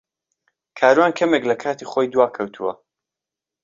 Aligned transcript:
کاروان 0.77 1.11
کەمێک 1.19 1.43
لە 1.51 1.55
کاتی 1.63 1.89
خۆی 1.91 2.11
دواکەوتووە. 2.13 2.73